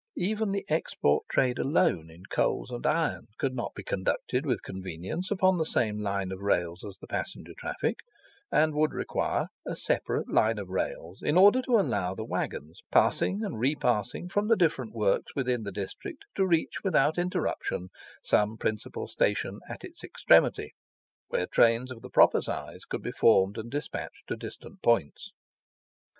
Even 0.17 0.51
the 0.51 0.65
export 0.67 1.29
trade 1.29 1.59
alone 1.59 2.09
in 2.09 2.23
coals 2.27 2.71
and 2.71 2.87
iron 2.87 3.27
could 3.37 3.53
not 3.53 3.75
be 3.75 3.83
conducted 3.83 4.47
with 4.47 4.63
convenience 4.63 5.29
upon 5.29 5.59
the 5.59 5.63
same 5.63 5.99
line 5.99 6.31
of 6.31 6.39
rails 6.39 6.83
as 6.83 6.97
the 6.97 7.05
passenger 7.05 7.53
traffic, 7.55 7.99
and 8.51 8.73
would 8.73 8.93
require 8.95 9.49
a 9.63 9.75
separate 9.75 10.27
line 10.27 10.57
of 10.57 10.69
rails 10.69 11.21
in 11.21 11.37
order 11.37 11.61
to 11.61 11.77
allow 11.77 12.15
the 12.15 12.25
waggons 12.25 12.81
passing 12.91 13.43
and 13.43 13.59
repassing 13.59 14.27
from 14.27 14.47
the 14.47 14.55
different 14.55 14.95
works 14.95 15.35
within 15.35 15.61
the 15.61 15.71
district 15.71 16.25
to 16.33 16.47
reach 16.47 16.83
without 16.83 17.19
interruption 17.19 17.89
some 18.25 18.57
principal 18.57 19.07
station 19.07 19.59
at 19.69 19.83
its 19.83 20.03
extremity, 20.03 20.73
where 21.27 21.45
trains 21.45 21.91
of 21.91 22.01
the 22.01 22.09
proper 22.09 22.41
size 22.41 22.85
could 22.85 23.03
be 23.03 23.11
formed 23.11 23.55
and 23.55 23.69
dispatched 23.69 24.25
to 24.25 24.35
distant 24.35 24.81
points. 24.81 25.31